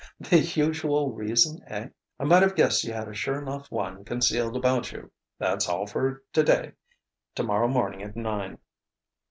[0.19, 1.89] "The usual reason, eh?
[2.19, 5.11] I might have guessed you had a sure 'nough one concealed about you....
[5.37, 6.71] That's all for today.
[7.35, 8.57] Tomorrow morning at nine."